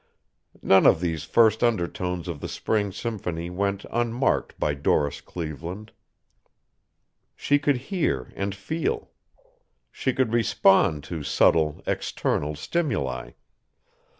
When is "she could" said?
7.35-7.77, 9.91-10.33